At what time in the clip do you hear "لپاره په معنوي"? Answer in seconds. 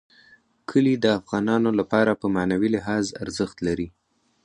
1.79-2.69